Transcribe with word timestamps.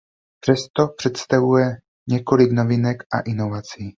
Přesto 0.39 0.87
představuje 0.97 1.65
několik 2.09 2.51
novinek 2.51 3.03
a 3.13 3.19
inovací. 3.19 3.89